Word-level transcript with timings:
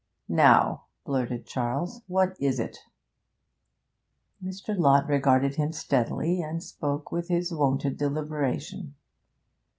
'Now,' 0.27 0.85
blurted 1.05 1.45
Charles, 1.45 2.01
'what 2.07 2.35
is 2.39 2.59
it?' 2.59 2.79
Mr. 4.43 4.75
Lott 4.75 5.07
regarded 5.07 5.57
him 5.57 5.71
steadily, 5.71 6.41
and 6.41 6.63
spoke 6.63 7.11
with 7.11 7.27
his 7.27 7.53
wonted 7.53 7.97
deliberation. 7.99 8.95